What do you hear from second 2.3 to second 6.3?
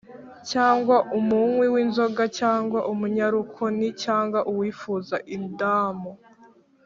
cyangwa umunyarukoni cyangwa uwifuza indamu